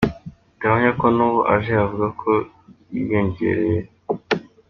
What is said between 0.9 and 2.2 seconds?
ko n’ubu aje yavuga